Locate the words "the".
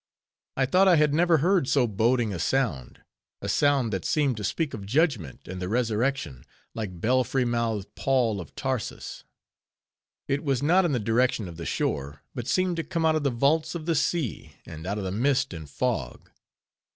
5.61-5.69, 10.93-10.99, 11.57-11.67, 13.23-13.29, 13.85-13.93, 15.03-15.11